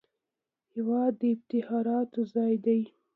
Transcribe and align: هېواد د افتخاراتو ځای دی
هېواد 0.73 1.13
د 1.21 1.23
افتخاراتو 1.35 2.19
ځای 2.33 2.53
دی 2.65 2.81